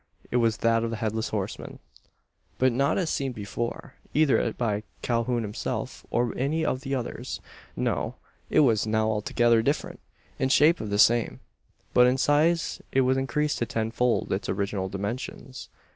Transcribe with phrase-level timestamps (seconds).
[0.31, 1.77] It was that of the Headless Horseman.
[2.57, 7.39] But not as seen before either by Calhoun himself, or any of the others.
[7.75, 8.15] No.
[8.49, 9.99] It was now altogether different.
[10.39, 11.39] In shape the same;
[11.93, 15.69] but in size it was increased to tenfold its original dimensions!